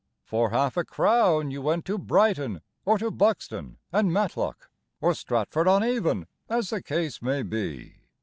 [0.23, 5.67] For half a crown You went to Brighton, Or to Buxton and Matlock, Or Stratford
[5.67, 7.97] on Avon, As the case may be.